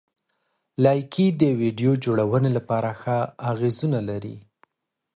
لایکي 0.83 1.27
د 1.41 1.43
ویډیو 1.61 1.91
جوړونې 2.05 2.49
لپاره 2.57 2.89
ښه 3.01 3.17
اغېزونه 3.51 3.99
لري. 4.09 4.35